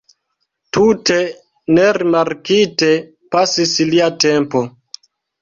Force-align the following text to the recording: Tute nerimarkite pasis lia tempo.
Tute 0.77 1.17
nerimarkite 1.79 2.89
pasis 3.37 3.77
lia 3.93 4.11
tempo. 4.27 4.65